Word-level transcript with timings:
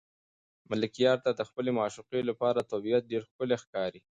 ملکیار 0.69 1.17
ته 1.25 1.31
د 1.33 1.41
خپلې 1.49 1.71
معشوقې 1.79 2.21
لپاره 2.29 2.67
طبیعت 2.71 3.03
ډېر 3.11 3.21
ښکلی 3.29 3.57
ښکاري. 3.63 4.01